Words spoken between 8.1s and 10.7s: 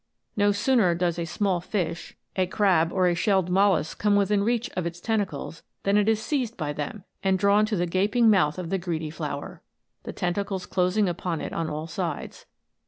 mouth of the greedy flower, the tentacles